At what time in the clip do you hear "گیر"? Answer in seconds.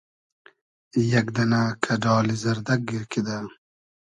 2.87-3.03